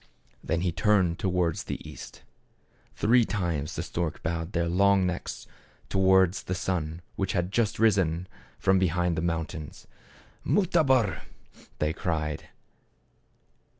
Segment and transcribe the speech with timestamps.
[0.43, 2.23] Then he turned towards the east.
[2.95, 5.45] Three times the storks bowed their long necks
[5.89, 8.27] towards the sun which had just risen
[8.57, 9.85] from be hind the mountains."
[10.43, 11.21] Mutabor!"
[11.77, 12.49] they cried.